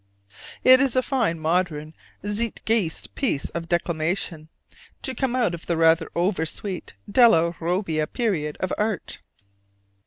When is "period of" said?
8.07-8.73